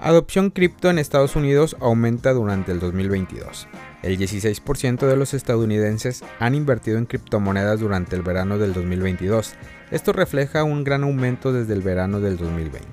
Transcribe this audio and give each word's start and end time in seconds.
Adopción 0.00 0.50
cripto 0.50 0.90
en 0.90 0.98
Estados 0.98 1.34
Unidos 1.34 1.76
aumenta 1.80 2.32
durante 2.32 2.70
el 2.70 2.78
2022. 2.78 3.66
El 4.04 4.16
16% 4.16 5.08
de 5.08 5.16
los 5.16 5.34
estadounidenses 5.34 6.22
han 6.38 6.54
invertido 6.54 6.98
en 6.98 7.06
criptomonedas 7.06 7.80
durante 7.80 8.14
el 8.14 8.22
verano 8.22 8.58
del 8.58 8.74
2022. 8.74 9.54
Esto 9.90 10.12
refleja 10.12 10.62
un 10.62 10.84
gran 10.84 11.02
aumento 11.02 11.52
desde 11.52 11.74
el 11.74 11.82
verano 11.82 12.20
del 12.20 12.36
2020. 12.36 12.86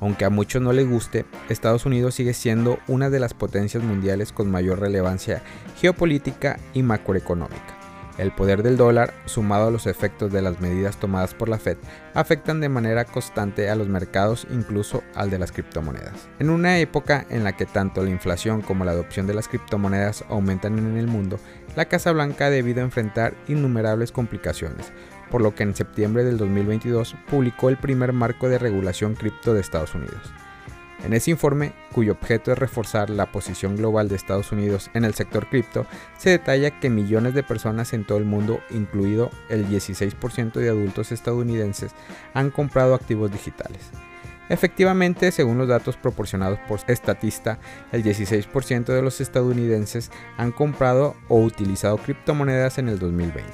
Aunque 0.00 0.24
a 0.24 0.30
muchos 0.30 0.60
no 0.60 0.72
les 0.72 0.88
guste, 0.88 1.26
Estados 1.48 1.86
Unidos 1.86 2.16
sigue 2.16 2.34
siendo 2.34 2.80
una 2.88 3.08
de 3.08 3.20
las 3.20 3.34
potencias 3.34 3.84
mundiales 3.84 4.32
con 4.32 4.50
mayor 4.50 4.80
relevancia 4.80 5.44
geopolítica 5.80 6.58
y 6.74 6.82
macroeconómica. 6.82 7.81
El 8.18 8.32
poder 8.32 8.62
del 8.62 8.76
dólar, 8.76 9.14
sumado 9.24 9.68
a 9.68 9.70
los 9.70 9.86
efectos 9.86 10.30
de 10.30 10.42
las 10.42 10.60
medidas 10.60 10.98
tomadas 10.98 11.34
por 11.34 11.48
la 11.48 11.58
Fed, 11.58 11.78
afectan 12.14 12.60
de 12.60 12.68
manera 12.68 13.04
constante 13.04 13.70
a 13.70 13.74
los 13.74 13.88
mercados, 13.88 14.46
incluso 14.50 15.02
al 15.14 15.30
de 15.30 15.38
las 15.38 15.52
criptomonedas. 15.52 16.28
En 16.38 16.50
una 16.50 16.78
época 16.78 17.26
en 17.30 17.42
la 17.42 17.52
que 17.52 17.64
tanto 17.64 18.02
la 18.02 18.10
inflación 18.10 18.60
como 18.60 18.84
la 18.84 18.92
adopción 18.92 19.26
de 19.26 19.34
las 19.34 19.48
criptomonedas 19.48 20.24
aumentan 20.28 20.78
en 20.78 20.96
el 20.98 21.06
mundo, 21.06 21.38
la 21.74 21.86
Casa 21.86 22.12
Blanca 22.12 22.46
ha 22.46 22.50
debido 22.50 22.82
enfrentar 22.82 23.34
innumerables 23.48 24.12
complicaciones, 24.12 24.92
por 25.30 25.40
lo 25.40 25.54
que 25.54 25.62
en 25.62 25.74
septiembre 25.74 26.24
del 26.24 26.36
2022 26.36 27.16
publicó 27.30 27.70
el 27.70 27.78
primer 27.78 28.12
marco 28.12 28.48
de 28.48 28.58
regulación 28.58 29.14
cripto 29.14 29.54
de 29.54 29.62
Estados 29.62 29.94
Unidos. 29.94 30.20
En 31.04 31.12
ese 31.14 31.32
informe, 31.32 31.72
cuyo 31.92 32.12
objeto 32.12 32.52
es 32.52 32.58
reforzar 32.58 33.10
la 33.10 33.26
posición 33.32 33.76
global 33.76 34.08
de 34.08 34.14
Estados 34.14 34.52
Unidos 34.52 34.88
en 34.94 35.04
el 35.04 35.14
sector 35.14 35.48
cripto, 35.48 35.84
se 36.16 36.30
detalla 36.30 36.78
que 36.78 36.90
millones 36.90 37.34
de 37.34 37.42
personas 37.42 37.92
en 37.92 38.06
todo 38.06 38.18
el 38.18 38.24
mundo, 38.24 38.60
incluido 38.70 39.30
el 39.48 39.68
16% 39.68 40.52
de 40.52 40.68
adultos 40.68 41.10
estadounidenses, 41.10 41.92
han 42.34 42.50
comprado 42.50 42.94
activos 42.94 43.32
digitales. 43.32 43.90
Efectivamente, 44.48 45.32
según 45.32 45.58
los 45.58 45.66
datos 45.66 45.96
proporcionados 45.96 46.58
por 46.68 46.80
Statista, 46.80 47.58
el 47.90 48.04
16% 48.04 48.84
de 48.84 49.02
los 49.02 49.20
estadounidenses 49.20 50.10
han 50.36 50.52
comprado 50.52 51.16
o 51.28 51.40
utilizado 51.40 51.96
criptomonedas 51.96 52.78
en 52.78 52.88
el 52.88 52.98
2020. 52.98 53.50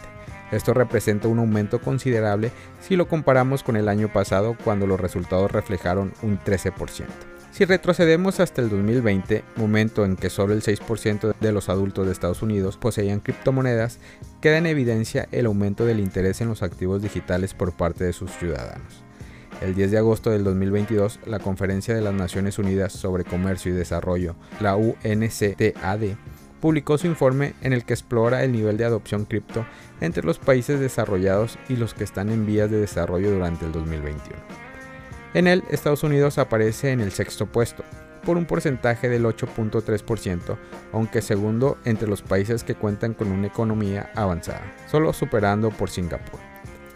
Esto 0.51 0.75
representa 0.75 1.29
un 1.29 1.39
aumento 1.39 1.81
considerable 1.81 2.53
si 2.81 2.97
lo 2.97 3.07
comparamos 3.07 3.63
con 3.63 3.77
el 3.77 3.89
año 3.89 4.13
pasado 4.13 4.57
cuando 4.65 4.87
los 4.87 5.01
resultados 5.01 5.51
reflejaron 5.51 6.13
un 6.23 6.39
13%. 6.39 7.38
Si 7.59 7.65
retrocedemos 7.65 8.39
hasta 8.39 8.63
el 8.63 8.69
2020, 8.69 9.43
momento 9.57 10.05
en 10.05 10.15
que 10.15 10.31
solo 10.31 10.55
el 10.55 10.63
6% 10.63 11.35
de 11.41 11.51
los 11.51 11.69
adultos 11.69 12.07
de 12.07 12.13
Estados 12.13 12.41
Unidos 12.41 12.77
poseían 12.77 13.19
criptomonedas, 13.19 13.99
queda 14.41 14.59
en 14.59 14.67
evidencia 14.67 15.27
el 15.33 15.47
aumento 15.47 15.85
del 15.85 15.99
interés 15.99 16.41
en 16.41 16.51
los 16.51 16.63
activos 16.63 17.03
digitales 17.03 17.55
por 17.55 17.73
parte 17.73 18.05
de 18.05 18.13
sus 18.13 18.31
ciudadanos. 18.31 19.03
El 19.61 19.75
10 19.75 19.91
de 19.91 19.99
agosto 19.99 20.31
del 20.31 20.45
2022, 20.45 21.19
la 21.27 21.41
Conferencia 21.41 21.97
de 21.97 22.01
las 22.01 22.15
Naciones 22.15 22.61
Unidas 22.61 22.93
sobre 22.93 23.25
Comercio 23.25 23.73
y 23.73 23.77
Desarrollo, 23.77 24.37
la 24.61 24.77
UNCTAD, 24.77 26.17
publicó 26.61 26.97
su 26.97 27.09
informe 27.09 27.55
en 27.63 27.73
el 27.73 27.85
que 27.85 27.95
explora 27.95 28.45
el 28.45 28.53
nivel 28.53 28.77
de 28.77 28.85
adopción 28.85 29.25
cripto 29.25 29.67
entre 30.01 30.23
los 30.23 30.39
países 30.39 30.79
desarrollados 30.79 31.59
y 31.69 31.75
los 31.75 31.93
que 31.93 32.05
están 32.05 32.29
en 32.29 32.47
vías 32.47 32.71
de 32.71 32.79
desarrollo 32.79 33.33
durante 33.33 33.67
el 33.67 33.73
2021. 33.73 34.68
En 35.35 35.47
él, 35.47 35.63
Estados 35.71 36.03
Unidos 36.03 36.39
aparece 36.39 36.91
en 36.91 37.01
el 37.01 37.13
sexto 37.13 37.47
puesto, 37.47 37.85
por 38.25 38.37
un 38.37 38.47
porcentaje 38.47 39.09
del 39.09 39.25
8.3%, 39.25 40.57
aunque 40.93 41.23
segundo 41.23 41.79
entre 41.85 42.09
los 42.09 42.23
países 42.23 42.65
que 42.65 42.75
cuentan 42.75 43.15
con 43.15 43.31
una 43.33 43.47
economía 43.47 44.11
avanzada, 44.15 44.63
solo 44.91 45.13
superando 45.13 45.71
por 45.71 45.91
Singapur. 45.91 46.41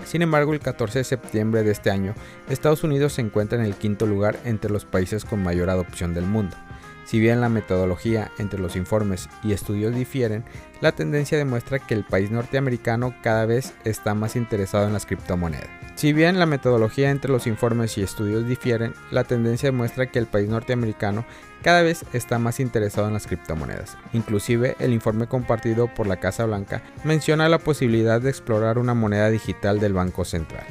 Sin 0.04 0.22
embargo, 0.22 0.52
el 0.52 0.60
14 0.60 0.98
de 0.98 1.04
septiembre 1.04 1.62
de 1.62 1.70
este 1.70 1.90
año, 1.90 2.14
Estados 2.48 2.84
Unidos 2.84 3.14
se 3.14 3.20
encuentra 3.20 3.58
en 3.58 3.64
el 3.64 3.76
quinto 3.76 4.06
lugar 4.06 4.38
entre 4.44 4.70
los 4.70 4.84
países 4.84 5.24
con 5.24 5.42
mayor 5.42 5.70
adopción 5.70 6.12
del 6.12 6.26
mundo. 6.26 6.56
Si 7.04 7.20
bien 7.20 7.40
la 7.40 7.48
metodología 7.48 8.30
entre 8.38 8.60
los 8.60 8.76
informes 8.76 9.28
y 9.42 9.52
estudios 9.52 9.94
difieren, 9.94 10.44
la 10.80 10.92
tendencia 10.92 11.38
demuestra 11.38 11.78
que 11.78 11.94
el 11.94 12.04
país 12.04 12.30
norteamericano 12.30 13.14
cada 13.22 13.46
vez 13.46 13.74
está 13.84 14.14
más 14.14 14.36
interesado 14.36 14.86
en 14.86 14.92
las 14.92 15.06
criptomonedas. 15.06 15.81
Si 16.02 16.12
bien 16.12 16.40
la 16.40 16.46
metodología 16.46 17.12
entre 17.12 17.30
los 17.30 17.46
informes 17.46 17.96
y 17.96 18.02
estudios 18.02 18.44
difieren, 18.44 18.92
la 19.12 19.22
tendencia 19.22 19.68
demuestra 19.68 20.10
que 20.10 20.18
el 20.18 20.26
país 20.26 20.48
norteamericano 20.48 21.24
cada 21.62 21.82
vez 21.82 22.04
está 22.12 22.40
más 22.40 22.58
interesado 22.58 23.06
en 23.06 23.12
las 23.12 23.28
criptomonedas. 23.28 23.96
Inclusive 24.12 24.74
el 24.80 24.92
informe 24.92 25.28
compartido 25.28 25.86
por 25.86 26.08
la 26.08 26.16
Casa 26.16 26.44
Blanca 26.44 26.82
menciona 27.04 27.48
la 27.48 27.60
posibilidad 27.60 28.20
de 28.20 28.30
explorar 28.30 28.78
una 28.78 28.94
moneda 28.94 29.30
digital 29.30 29.78
del 29.78 29.92
Banco 29.92 30.24
Central. 30.24 30.64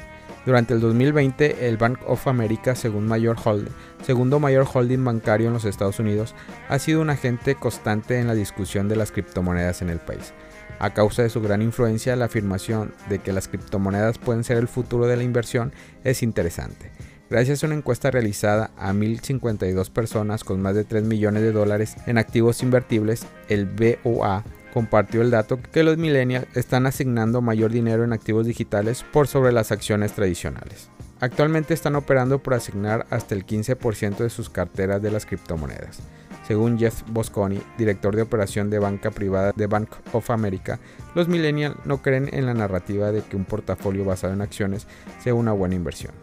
Durante 0.46 0.74
el 0.74 0.82
2020, 0.82 1.66
el 1.66 1.78
Bank 1.78 2.00
of 2.08 2.28
America, 2.28 2.76
segundo 2.76 4.40
mayor 4.42 4.68
holding 4.74 5.06
bancario 5.06 5.48
en 5.48 5.54
los 5.54 5.64
Estados 5.64 6.00
Unidos, 6.02 6.36
ha 6.68 6.78
sido 6.78 7.00
un 7.00 7.10
agente 7.10 7.56
constante 7.56 8.20
en 8.20 8.28
la 8.28 8.34
discusión 8.34 8.90
de 8.90 8.98
las 8.98 9.14
criptomonedas 9.14 9.82
en 9.82 9.92
el 9.92 10.00
país. 10.00 10.34
A 10.82 10.96
causa 10.96 11.22
de 11.22 11.30
su 11.30 11.42
gran 11.42 11.62
influencia, 11.62 12.16
la 12.16 12.26
afirmación 12.26 12.92
de 13.08 13.20
que 13.20 13.34
las 13.34 13.48
criptomonedas 13.48 14.18
pueden 14.18 14.44
ser 14.44 14.58
el 14.58 14.68
futuro 14.68 15.06
de 15.06 15.16
la 15.16 15.22
inversión 15.22 15.74
es 16.04 16.24
interesante. 16.24 16.90
Gracias 17.30 17.64
a 17.64 17.68
una 17.68 17.76
encuesta 17.76 18.10
realizada 18.10 18.72
a 18.80 18.92
1.052 18.92 19.92
personas 19.92 20.44
con 20.44 20.60
más 20.60 20.74
de 20.74 20.84
3 20.84 21.04
millones 21.04 21.44
de 21.44 21.52
dólares 21.52 21.98
en 22.08 22.18
activos 22.18 22.64
invertibles, 22.64 23.28
el 23.48 23.68
BOA 23.68 24.44
compartió 24.74 25.22
el 25.22 25.30
dato 25.30 25.60
que 25.62 25.84
los 25.84 26.00
millennials 26.00 26.48
están 26.56 26.88
asignando 26.88 27.42
mayor 27.42 27.72
dinero 27.72 28.04
en 28.04 28.12
activos 28.12 28.48
digitales 28.48 29.06
por 29.14 29.28
sobre 29.28 29.52
las 29.52 29.72
acciones 29.72 30.14
tradicionales. 30.14 30.90
Actualmente 31.20 31.76
están 31.76 31.96
operando 31.96 32.40
por 32.40 32.56
asignar 32.56 33.06
hasta 33.12 33.36
el 33.36 33.46
15% 33.46 34.18
de 34.18 34.32
sus 34.32 34.50
carteras 34.50 35.00
de 35.00 35.12
las 35.12 35.28
criptomonedas. 35.28 36.00
Según 36.48 36.80
Jeff 36.80 37.04
Bosconi, 37.08 37.62
director 37.78 38.16
de 38.16 38.24
operación 38.24 38.70
de 38.70 38.80
banca 38.80 39.12
privada 39.12 39.54
de 39.56 39.68
Bank 39.68 39.90
of 40.12 40.32
America, 40.32 40.80
los 41.14 41.28
millennials 41.28 41.76
no 41.86 42.02
creen 42.02 42.30
en 42.34 42.46
la 42.46 42.54
narrativa 42.54 43.12
de 43.12 43.22
que 43.22 43.36
un 43.36 43.46
portafolio 43.46 44.04
basado 44.04 44.34
en 44.34 44.42
acciones 44.42 44.88
sea 45.20 45.36
una 45.36 45.52
buena 45.52 45.76
inversión. 45.76 46.14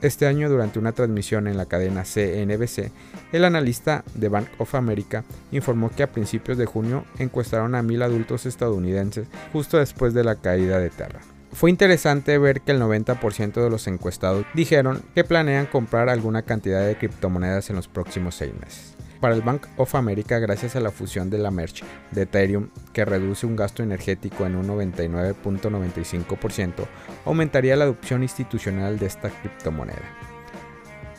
Este 0.00 0.26
año, 0.26 0.48
durante 0.48 0.78
una 0.78 0.92
transmisión 0.92 1.48
en 1.48 1.56
la 1.56 1.66
cadena 1.66 2.04
CNBC, 2.04 2.92
el 3.32 3.44
analista 3.44 4.04
de 4.14 4.28
Bank 4.28 4.46
of 4.58 4.76
America 4.76 5.24
informó 5.50 5.90
que 5.90 6.04
a 6.04 6.12
principios 6.12 6.56
de 6.56 6.66
junio 6.66 7.04
encuestaron 7.18 7.74
a 7.74 7.82
mil 7.82 8.02
adultos 8.02 8.46
estadounidenses 8.46 9.26
justo 9.52 9.78
después 9.78 10.14
de 10.14 10.22
la 10.22 10.36
caída 10.36 10.78
de 10.78 10.90
Terra. 10.90 11.20
Fue 11.52 11.70
interesante 11.70 12.38
ver 12.38 12.60
que 12.60 12.72
el 12.72 12.80
90% 12.80 13.54
de 13.54 13.70
los 13.70 13.88
encuestados 13.88 14.46
dijeron 14.54 15.02
que 15.16 15.24
planean 15.24 15.66
comprar 15.66 16.08
alguna 16.08 16.42
cantidad 16.42 16.86
de 16.86 16.96
criptomonedas 16.96 17.68
en 17.70 17.76
los 17.76 17.88
próximos 17.88 18.36
seis 18.36 18.52
meses 18.54 18.97
para 19.20 19.34
el 19.34 19.42
Bank 19.42 19.66
of 19.76 19.94
America 19.94 20.38
gracias 20.38 20.76
a 20.76 20.80
la 20.80 20.90
fusión 20.90 21.30
de 21.30 21.38
la 21.38 21.50
Merch 21.50 21.84
de 22.10 22.22
Ethereum 22.22 22.68
que 22.92 23.04
reduce 23.04 23.46
un 23.46 23.56
gasto 23.56 23.82
energético 23.82 24.46
en 24.46 24.56
un 24.56 24.68
99.95%, 24.68 26.86
aumentaría 27.24 27.76
la 27.76 27.84
adopción 27.84 28.22
institucional 28.22 28.98
de 28.98 29.06
esta 29.06 29.30
criptomoneda. 29.30 30.02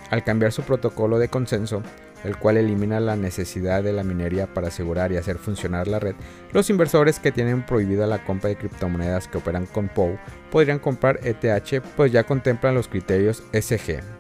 Al 0.09 0.23
cambiar 0.23 0.51
su 0.51 0.63
protocolo 0.63 1.19
de 1.19 1.29
consenso, 1.29 1.83
el 2.23 2.37
cual 2.37 2.57
elimina 2.57 2.99
la 2.99 3.15
necesidad 3.15 3.83
de 3.83 3.93
la 3.93 4.03
minería 4.03 4.53
para 4.53 4.67
asegurar 4.67 5.11
y 5.11 5.17
hacer 5.17 5.37
funcionar 5.37 5.87
la 5.87 5.99
red, 5.99 6.15
los 6.51 6.69
inversores 6.69 7.19
que 7.19 7.31
tienen 7.31 7.65
prohibida 7.65 8.07
la 8.07 8.23
compra 8.25 8.49
de 8.49 8.57
criptomonedas 8.57 9.27
que 9.27 9.37
operan 9.37 9.65
con 9.65 9.87
POW 9.87 10.17
podrían 10.51 10.79
comprar 10.79 11.19
ETH 11.23 11.81
pues 11.95 12.11
ya 12.11 12.23
contemplan 12.23 12.75
los 12.75 12.87
criterios 12.87 13.43
SG. 13.53 14.18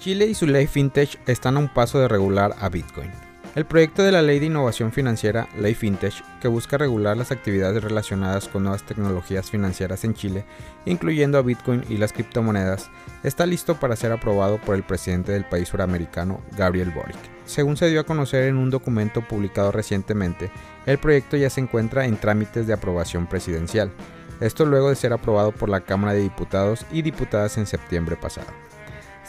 Chile 0.00 0.24
y 0.24 0.34
su 0.34 0.46
ley 0.46 0.66
fintech 0.66 1.20
están 1.28 1.58
a 1.58 1.60
un 1.60 1.68
paso 1.68 2.00
de 2.00 2.08
regular 2.08 2.56
a 2.58 2.70
Bitcoin. 2.70 3.10
El 3.54 3.66
proyecto 3.66 4.02
de 4.02 4.12
la 4.12 4.22
Ley 4.22 4.38
de 4.38 4.46
Innovación 4.46 4.92
Financiera, 4.92 5.46
Ley 5.58 5.74
Fintech, 5.74 6.14
que 6.40 6.48
busca 6.48 6.78
regular 6.78 7.18
las 7.18 7.32
actividades 7.32 7.84
relacionadas 7.84 8.48
con 8.48 8.62
nuevas 8.62 8.84
tecnologías 8.84 9.50
financieras 9.50 10.04
en 10.04 10.14
Chile, 10.14 10.46
incluyendo 10.86 11.36
a 11.36 11.42
Bitcoin 11.42 11.84
y 11.90 11.98
las 11.98 12.14
criptomonedas, 12.14 12.90
está 13.24 13.44
listo 13.44 13.78
para 13.78 13.94
ser 13.94 14.12
aprobado 14.12 14.58
por 14.58 14.74
el 14.74 14.84
presidente 14.84 15.32
del 15.32 15.44
país 15.44 15.68
suramericano, 15.68 16.40
Gabriel 16.56 16.92
Boric. 16.92 17.18
Según 17.44 17.76
se 17.76 17.90
dio 17.90 18.00
a 18.00 18.06
conocer 18.06 18.44
en 18.44 18.56
un 18.56 18.70
documento 18.70 19.20
publicado 19.20 19.70
recientemente, 19.70 20.50
el 20.86 20.96
proyecto 20.96 21.36
ya 21.36 21.50
se 21.50 21.60
encuentra 21.60 22.06
en 22.06 22.16
trámites 22.16 22.66
de 22.66 22.72
aprobación 22.72 23.26
presidencial, 23.26 23.92
esto 24.40 24.64
luego 24.64 24.88
de 24.88 24.96
ser 24.96 25.12
aprobado 25.12 25.52
por 25.52 25.68
la 25.68 25.82
Cámara 25.82 26.14
de 26.14 26.22
Diputados 26.22 26.86
y 26.90 27.02
Diputadas 27.02 27.58
en 27.58 27.66
septiembre 27.66 28.16
pasado. 28.16 28.48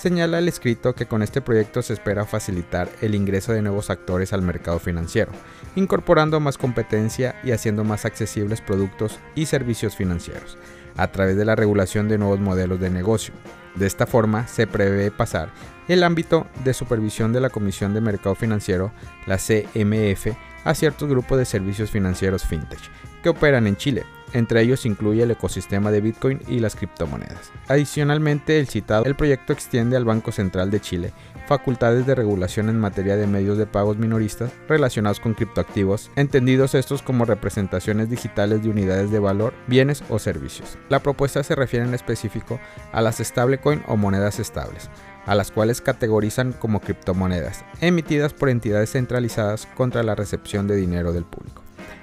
Señala 0.01 0.39
el 0.39 0.47
escrito 0.47 0.95
que 0.95 1.05
con 1.05 1.21
este 1.21 1.41
proyecto 1.41 1.83
se 1.83 1.93
espera 1.93 2.25
facilitar 2.25 2.89
el 3.01 3.13
ingreso 3.13 3.53
de 3.53 3.61
nuevos 3.61 3.91
actores 3.91 4.33
al 4.33 4.41
mercado 4.41 4.79
financiero, 4.79 5.31
incorporando 5.75 6.39
más 6.39 6.57
competencia 6.57 7.39
y 7.43 7.51
haciendo 7.51 7.83
más 7.83 8.03
accesibles 8.03 8.61
productos 8.61 9.19
y 9.35 9.45
servicios 9.45 9.95
financieros, 9.95 10.57
a 10.97 11.11
través 11.11 11.37
de 11.37 11.45
la 11.45 11.55
regulación 11.55 12.09
de 12.09 12.17
nuevos 12.17 12.39
modelos 12.39 12.79
de 12.79 12.89
negocio. 12.89 13.35
De 13.75 13.85
esta 13.85 14.07
forma, 14.07 14.47
se 14.47 14.65
prevé 14.65 15.11
pasar 15.11 15.49
el 15.87 16.03
ámbito 16.03 16.47
de 16.63 16.73
supervisión 16.73 17.31
de 17.31 17.41
la 17.41 17.51
Comisión 17.51 17.93
de 17.93 18.01
Mercado 18.01 18.33
Financiero, 18.33 18.91
la 19.27 19.37
CMF, 19.37 20.35
a 20.63 20.73
ciertos 20.73 21.09
grupos 21.09 21.37
de 21.37 21.45
servicios 21.45 21.91
financieros 21.91 22.43
fintech 22.43 22.79
que 23.21 23.29
operan 23.29 23.67
en 23.67 23.75
Chile, 23.75 24.03
entre 24.33 24.61
ellos 24.61 24.85
incluye 24.85 25.23
el 25.23 25.31
ecosistema 25.31 25.91
de 25.91 26.01
Bitcoin 26.01 26.39
y 26.47 26.59
las 26.59 26.75
criptomonedas. 26.75 27.51
Adicionalmente, 27.67 28.59
el 28.59 28.67
citado 28.67 29.05
el 29.05 29.15
proyecto 29.15 29.53
extiende 29.53 29.97
al 29.97 30.05
Banco 30.05 30.31
Central 30.31 30.71
de 30.71 30.81
Chile 30.81 31.13
facultades 31.51 32.05
de 32.05 32.15
regulación 32.15 32.69
en 32.69 32.79
materia 32.79 33.17
de 33.17 33.27
medios 33.27 33.57
de 33.57 33.65
pagos 33.65 33.97
minoristas 33.97 34.53
relacionados 34.69 35.19
con 35.19 35.33
criptoactivos, 35.33 36.09
entendidos 36.15 36.75
estos 36.75 37.01
como 37.01 37.25
representaciones 37.25 38.09
digitales 38.09 38.63
de 38.63 38.69
unidades 38.69 39.11
de 39.11 39.19
valor, 39.19 39.53
bienes 39.67 40.01
o 40.07 40.17
servicios. 40.17 40.77
La 40.87 40.99
propuesta 40.99 41.43
se 41.43 41.55
refiere 41.55 41.85
en 41.85 41.93
específico 41.93 42.57
a 42.93 43.01
las 43.01 43.17
stablecoin 43.17 43.83
o 43.87 43.97
monedas 43.97 44.39
estables, 44.39 44.89
a 45.25 45.35
las 45.35 45.51
cuales 45.51 45.81
categorizan 45.81 46.53
como 46.53 46.79
criptomonedas, 46.79 47.65
emitidas 47.81 48.33
por 48.33 48.47
entidades 48.47 48.91
centralizadas 48.91 49.67
contra 49.75 50.03
la 50.03 50.15
recepción 50.15 50.67
de 50.67 50.77
dinero 50.77 51.11
del 51.11 51.25
público. 51.25 51.60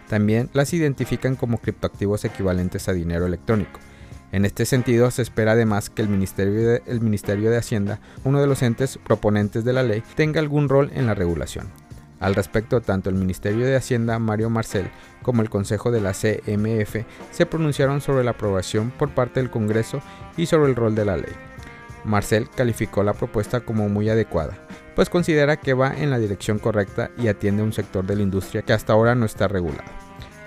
También 0.08 0.48
las 0.52 0.72
identifican 0.72 1.36
como 1.36 1.58
criptoactivos 1.58 2.24
equivalentes 2.24 2.88
a 2.88 2.92
dinero 2.92 3.26
electrónico, 3.26 3.78
en 4.30 4.44
este 4.44 4.66
sentido, 4.66 5.10
se 5.10 5.22
espera 5.22 5.52
además 5.52 5.88
que 5.88 6.02
el 6.02 6.08
Ministerio, 6.08 6.68
de, 6.68 6.82
el 6.86 7.00
Ministerio 7.00 7.50
de 7.50 7.56
Hacienda, 7.56 7.98
uno 8.24 8.40
de 8.40 8.46
los 8.46 8.62
entes 8.62 8.98
proponentes 8.98 9.64
de 9.64 9.72
la 9.72 9.82
ley, 9.82 10.02
tenga 10.16 10.38
algún 10.40 10.68
rol 10.68 10.90
en 10.94 11.06
la 11.06 11.14
regulación. 11.14 11.68
Al 12.20 12.34
respecto, 12.34 12.82
tanto 12.82 13.08
el 13.08 13.16
Ministerio 13.16 13.64
de 13.64 13.76
Hacienda, 13.76 14.18
Mario 14.18 14.50
Marcel, 14.50 14.90
como 15.22 15.40
el 15.40 15.48
Consejo 15.48 15.90
de 15.90 16.00
la 16.02 16.12
CMF 16.12 17.06
se 17.30 17.46
pronunciaron 17.46 18.00
sobre 18.00 18.24
la 18.24 18.32
aprobación 18.32 18.90
por 18.90 19.10
parte 19.10 19.40
del 19.40 19.50
Congreso 19.50 20.02
y 20.36 20.46
sobre 20.46 20.68
el 20.68 20.76
rol 20.76 20.94
de 20.94 21.04
la 21.04 21.16
ley. 21.16 21.32
Marcel 22.04 22.50
calificó 22.54 23.02
la 23.02 23.14
propuesta 23.14 23.60
como 23.60 23.88
muy 23.88 24.10
adecuada, 24.10 24.58
pues 24.94 25.08
considera 25.08 25.56
que 25.56 25.74
va 25.74 25.94
en 25.96 26.10
la 26.10 26.18
dirección 26.18 26.58
correcta 26.58 27.10
y 27.16 27.28
atiende 27.28 27.62
a 27.62 27.66
un 27.66 27.72
sector 27.72 28.04
de 28.04 28.16
la 28.16 28.22
industria 28.22 28.62
que 28.62 28.72
hasta 28.72 28.92
ahora 28.92 29.14
no 29.14 29.24
está 29.24 29.48
regulado. 29.48 29.97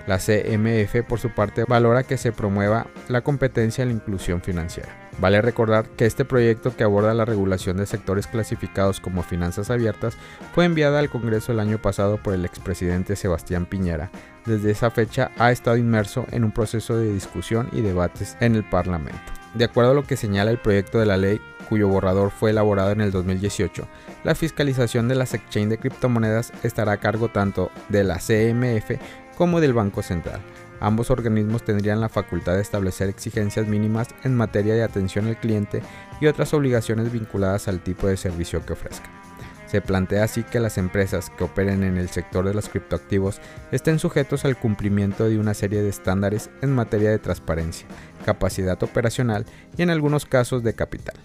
La 0.06 0.18
CMF, 0.18 1.02
por 1.08 1.20
su 1.20 1.30
parte, 1.30 1.64
valora 1.64 2.02
que 2.02 2.16
se 2.16 2.32
promueva 2.32 2.86
la 3.08 3.22
competencia 3.22 3.84
y 3.84 3.88
la 3.88 3.94
inclusión 3.94 4.42
financiera. 4.42 5.02
Vale 5.18 5.42
recordar 5.42 5.88
que 5.90 6.06
este 6.06 6.24
proyecto 6.24 6.74
que 6.74 6.84
aborda 6.84 7.14
la 7.14 7.24
regulación 7.24 7.76
de 7.76 7.86
sectores 7.86 8.26
clasificados 8.26 9.00
como 9.00 9.22
finanzas 9.22 9.70
abiertas 9.70 10.16
fue 10.54 10.64
enviada 10.64 10.98
al 10.98 11.10
Congreso 11.10 11.52
el 11.52 11.60
año 11.60 11.78
pasado 11.78 12.16
por 12.16 12.34
el 12.34 12.44
expresidente 12.44 13.14
Sebastián 13.14 13.66
Piñera. 13.66 14.10
Desde 14.46 14.70
esa 14.70 14.90
fecha 14.90 15.30
ha 15.38 15.52
estado 15.52 15.76
inmerso 15.76 16.26
en 16.32 16.44
un 16.44 16.50
proceso 16.50 16.96
de 16.96 17.12
discusión 17.12 17.68
y 17.72 17.82
debates 17.82 18.36
en 18.40 18.56
el 18.56 18.64
Parlamento. 18.64 19.20
De 19.54 19.64
acuerdo 19.66 19.90
a 19.90 19.94
lo 19.94 20.04
que 20.04 20.16
señala 20.16 20.50
el 20.50 20.58
proyecto 20.58 20.98
de 20.98 21.04
la 21.04 21.18
ley, 21.18 21.38
cuyo 21.68 21.86
borrador 21.88 22.30
fue 22.30 22.50
elaborado 22.50 22.90
en 22.90 23.02
el 23.02 23.12
2018, 23.12 23.86
la 24.24 24.34
fiscalización 24.34 25.08
de 25.08 25.14
las 25.14 25.34
exchange 25.34 25.68
de 25.68 25.78
criptomonedas 25.78 26.52
estará 26.62 26.92
a 26.92 26.96
cargo 26.96 27.28
tanto 27.28 27.70
de 27.90 28.02
la 28.02 28.16
CMF 28.16 28.98
como 29.42 29.60
del 29.60 29.72
Banco 29.72 30.04
Central. 30.04 30.40
Ambos 30.78 31.10
organismos 31.10 31.64
tendrían 31.64 32.00
la 32.00 32.08
facultad 32.08 32.54
de 32.54 32.62
establecer 32.62 33.08
exigencias 33.08 33.66
mínimas 33.66 34.06
en 34.22 34.36
materia 34.36 34.74
de 34.74 34.84
atención 34.84 35.26
al 35.26 35.36
cliente 35.36 35.82
y 36.20 36.28
otras 36.28 36.54
obligaciones 36.54 37.10
vinculadas 37.10 37.66
al 37.66 37.80
tipo 37.80 38.06
de 38.06 38.16
servicio 38.16 38.64
que 38.64 38.74
ofrezcan. 38.74 39.10
Se 39.66 39.80
plantea 39.80 40.22
así 40.22 40.44
que 40.44 40.60
las 40.60 40.78
empresas 40.78 41.28
que 41.30 41.42
operen 41.42 41.82
en 41.82 41.96
el 41.96 42.08
sector 42.08 42.46
de 42.46 42.54
los 42.54 42.68
criptoactivos 42.68 43.40
estén 43.72 43.98
sujetos 43.98 44.44
al 44.44 44.56
cumplimiento 44.56 45.28
de 45.28 45.40
una 45.40 45.54
serie 45.54 45.82
de 45.82 45.88
estándares 45.88 46.48
en 46.60 46.70
materia 46.72 47.10
de 47.10 47.18
transparencia, 47.18 47.88
capacidad 48.24 48.80
operacional 48.80 49.44
y 49.76 49.82
en 49.82 49.90
algunos 49.90 50.24
casos 50.24 50.62
de 50.62 50.74
capital. 50.74 51.16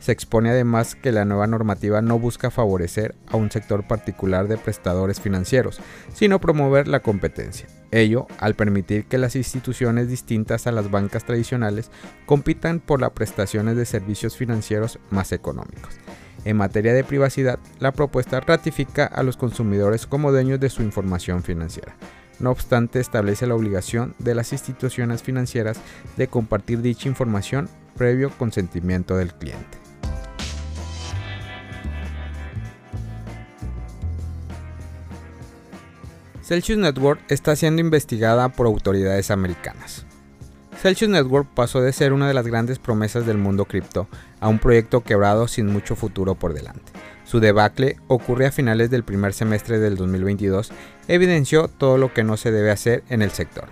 Se 0.00 0.12
expone 0.12 0.50
además 0.50 0.94
que 0.94 1.12
la 1.12 1.26
nueva 1.26 1.46
normativa 1.46 2.00
no 2.00 2.18
busca 2.18 2.50
favorecer 2.50 3.14
a 3.28 3.36
un 3.36 3.50
sector 3.50 3.86
particular 3.86 4.48
de 4.48 4.56
prestadores 4.56 5.20
financieros, 5.20 5.80
sino 6.14 6.40
promover 6.40 6.88
la 6.88 7.00
competencia. 7.00 7.68
Ello 7.90 8.26
al 8.38 8.54
permitir 8.54 9.04
que 9.04 9.18
las 9.18 9.36
instituciones 9.36 10.08
distintas 10.08 10.66
a 10.66 10.72
las 10.72 10.90
bancas 10.90 11.24
tradicionales 11.24 11.90
compitan 12.24 12.80
por 12.80 13.00
las 13.00 13.10
prestaciones 13.10 13.76
de 13.76 13.84
servicios 13.84 14.36
financieros 14.36 14.98
más 15.10 15.32
económicos. 15.32 15.94
En 16.46 16.56
materia 16.56 16.94
de 16.94 17.04
privacidad, 17.04 17.58
la 17.78 17.92
propuesta 17.92 18.40
ratifica 18.40 19.04
a 19.04 19.22
los 19.22 19.36
consumidores 19.36 20.06
como 20.06 20.32
dueños 20.32 20.58
de 20.58 20.70
su 20.70 20.82
información 20.82 21.42
financiera. 21.42 21.94
No 22.38 22.50
obstante, 22.50 23.00
establece 23.00 23.46
la 23.46 23.54
obligación 23.54 24.14
de 24.18 24.34
las 24.34 24.54
instituciones 24.54 25.22
financieras 25.22 25.78
de 26.16 26.28
compartir 26.28 26.80
dicha 26.80 27.06
información 27.06 27.68
previo 27.98 28.30
consentimiento 28.30 29.14
del 29.18 29.34
cliente. 29.34 29.79
Celsius 36.42 36.78
Network 36.78 37.20
está 37.28 37.54
siendo 37.54 37.80
investigada 37.80 38.48
por 38.48 38.66
autoridades 38.66 39.30
americanas. 39.30 40.06
Celsius 40.80 41.10
Network 41.10 41.48
pasó 41.54 41.82
de 41.82 41.92
ser 41.92 42.14
una 42.14 42.26
de 42.26 42.34
las 42.34 42.46
grandes 42.46 42.78
promesas 42.78 43.26
del 43.26 43.36
mundo 43.36 43.66
cripto 43.66 44.08
a 44.40 44.48
un 44.48 44.58
proyecto 44.58 45.02
quebrado 45.02 45.46
sin 45.46 45.66
mucho 45.66 45.94
futuro 45.94 46.34
por 46.34 46.54
delante. 46.54 46.92
Su 47.24 47.38
debacle 47.38 47.98
ocurre 48.08 48.46
a 48.46 48.52
finales 48.52 48.90
del 48.90 49.04
primer 49.04 49.34
semestre 49.34 49.78
del 49.78 49.96
2022, 49.96 50.72
evidenció 51.06 51.68
todo 51.68 51.98
lo 51.98 52.14
que 52.14 52.24
no 52.24 52.36
se 52.36 52.50
debe 52.50 52.70
hacer 52.70 53.04
en 53.10 53.20
el 53.20 53.30
sector. 53.30 53.68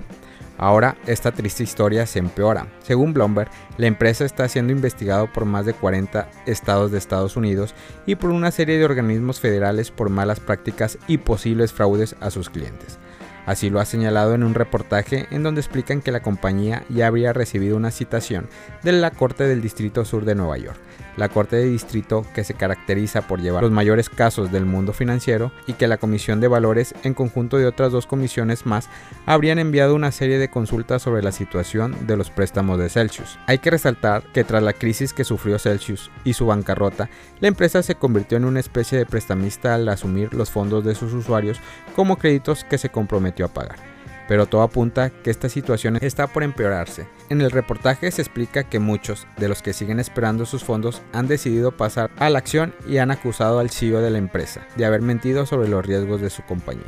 Ahora 0.59 0.97
esta 1.07 1.31
triste 1.31 1.63
historia 1.63 2.05
se 2.05 2.19
empeora. 2.19 2.67
Según 2.83 3.15
Bloomberg, 3.15 3.49
la 3.77 3.87
empresa 3.87 4.25
está 4.25 4.49
siendo 4.49 4.73
investigada 4.73 5.33
por 5.33 5.45
más 5.45 5.65
de 5.65 5.73
40 5.73 6.29
estados 6.47 6.91
de 6.91 6.99
Estados 6.99 7.37
Unidos 7.37 7.75
y 8.07 8.17
por 8.17 8.31
una 8.31 8.51
serie 8.51 8.77
de 8.77 8.85
organismos 8.85 9.39
federales 9.39 9.93
por 9.93 10.11
malas 10.11 10.41
prácticas 10.41 10.99
y 11.07 11.19
posibles 11.19 11.73
fraudes 11.73 12.17
a 12.21 12.31
sus 12.31 12.51
clientes. 12.51 12.99
Así 13.47 13.71
lo 13.71 13.81
ha 13.81 13.87
señalado 13.87 14.35
en 14.35 14.43
un 14.43 14.55
reportaje 14.55 15.27
en 15.31 15.43
donde 15.43 15.61
explican 15.61 16.03
que 16.03 16.13
la 16.13 16.21
compañía 16.21 16.85
ya 16.91 17.07
habría 17.07 17.33
recibido 17.33 17.77
una 17.77 17.93
citación 17.93 18.47
de 18.83 18.93
la 18.93 19.13
Corte 19.13 19.45
del 19.45 19.63
Distrito 19.63 20.05
Sur 20.05 20.25
de 20.27 20.35
Nueva 20.35 20.59
York 20.59 20.79
la 21.19 21.29
Corte 21.29 21.57
de 21.57 21.65
Distrito 21.65 22.25
que 22.35 22.45
se 22.45 22.55
caracteriza 22.55 23.23
por 23.23 23.41
llevar 23.41 23.63
los 23.63 23.73
mayores 23.73 24.09
casos 24.09 24.51
del 24.51 24.65
mundo 24.65 24.93
financiero 24.93 25.53
y 25.67 25.75
que 25.75 25.89
la 25.89 25.99
Comisión 25.99 26.41
de 26.41 26.49
Valores 26.49 26.95
en 27.03 27.15
conjunto 27.15 27.59
de 27.59 27.67
otras 27.67 27.93
dos 27.93 28.07
comisiones 28.07 28.65
más 28.65 28.89
habrían 29.27 29.59
enviado 29.59 29.95
una 29.95 30.13
serie 30.13 30.39
de 30.39 30.49
consultas 30.49 31.03
sobre 31.03 31.23
la 31.23 31.33
situación 31.33 32.07
de 32.07 32.17
los 32.17 32.31
préstamos 32.31 32.79
de 32.79 32.89
Celsius. 32.89 33.39
Hay 33.47 33.59
que 33.59 33.71
resaltar 33.71 34.23
que 34.33 34.45
tras 34.45 34.63
la 34.63 34.73
crisis 34.73 35.13
que 35.13 35.25
sufrió 35.25 35.59
Celsius 35.59 36.11
y 36.25 36.33
su 36.33 36.47
bancarrota, 36.47 37.11
la 37.41 37.49
empresa 37.49 37.83
se 37.83 37.97
convirtió 37.97 38.39
en 38.39 38.45
una 38.45 38.61
especie 38.61 38.99
de 38.99 39.07
prestamista 39.07 39.75
al 39.75 39.89
asumir 39.89 40.33
los 40.35 40.51
fondos 40.51 40.85
de 40.85 40.95
sus 40.95 41.13
usuarios 41.13 41.61
como 41.97 42.17
créditos 42.17 42.65
que 42.65 42.79
se 42.79 42.91
comprometió 42.91 43.47
a 43.47 43.49
pagar 43.49 43.98
pero 44.29 44.47
todo 44.47 44.63
apunta 44.63 45.11
que 45.11 45.31
esta 45.31 45.49
situación 45.49 45.99
está 46.01 46.29
por 46.29 46.45
empeorarse. 46.45 47.09
En 47.31 47.41
el 47.41 47.51
reportaje 47.51 48.11
se 48.13 48.23
explica 48.23 48.63
que 48.63 48.79
muchos 48.79 49.27
de 49.39 49.49
los 49.49 49.63
que 49.63 49.73
siguen 49.73 49.99
esperando 49.99 50.47
sus 50.47 50.63
fondos 50.63 51.03
han 51.13 51.27
decidido 51.27 51.77
pasar 51.77 52.11
a 52.19 52.31
la 52.31 52.39
acción 52.39 52.75
y 52.87 52.99
han 52.99 53.11
acusado 53.11 53.59
al 53.59 53.71
CEO 53.71 54.01
de 54.01 54.11
la 54.11 54.19
empresa 54.19 54.67
de 54.77 54.85
haber 54.85 55.03
mentido 55.03 55.47
sobre 55.47 55.69
los 55.69 55.85
riesgos 55.85 56.21
de 56.21 56.31
su 56.31 56.43
compañía. 56.45 56.85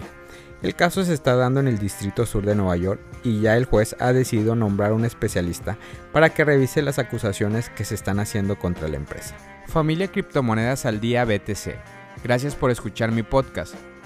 El 0.62 0.75
caso 0.75 1.02
se 1.04 1.14
está 1.14 1.37
dando 1.37 1.61
en 1.61 1.68
el 1.68 1.78
Distrito 1.78 2.26
Sur 2.26 2.44
de 2.44 2.54
Nueva 2.54 2.76
York 2.76 3.00
y 3.25 3.40
ya 3.40 3.56
el 3.56 3.64
juez 3.64 3.97
ha 3.99 4.12
decidido 4.12 4.54
nombrar 4.54 4.92
un 4.92 5.06
especialista 5.06 5.78
para 6.12 6.30
que 6.30 6.44
revise 6.44 6.82
las 6.82 6.99
acusaciones 6.99 7.70
que 7.70 7.87
se 7.87 7.94
están 7.94 8.20
haciendo 8.20 8.59
contra 8.59 8.88
la 8.88 8.97
empresa. 8.97 9.35
Familia 9.66 10.09
Criptomonedas 10.09 10.85
al 10.85 11.00
Día 11.00 11.25
BTC. 11.25 11.76
Gracias 12.23 12.54
por 12.56 12.70
escuchar 12.70 13.11
mi 13.11 13.23
podcast. 13.23 13.75